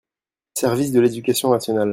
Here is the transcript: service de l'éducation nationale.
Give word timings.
service 0.55 0.91
de 0.91 0.99
l'éducation 0.99 1.51
nationale. 1.51 1.89